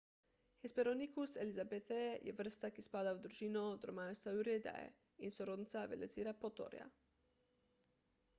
[0.67, 6.91] hesperonychus elizabethae je vrsta ki spada v družino dromaeosauridae in je sorodnica velociraptorja